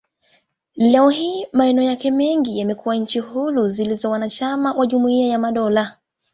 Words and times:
Leo 0.75 1.09
hii, 1.09 1.47
maeneo 1.53 1.83
yake 1.83 2.11
mengi 2.11 2.59
yamekuwa 2.59 2.95
nchi 2.95 3.19
huru 3.19 3.67
zilizo 3.67 4.11
wanachama 4.11 4.73
wa 4.73 4.87
Jumuiya 4.87 5.27
ya 5.27 5.39
Madola. 5.39 5.97